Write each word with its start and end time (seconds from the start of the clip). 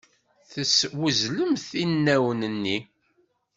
Teswezlemt 0.51 1.67
inaw-nni. 1.83 2.77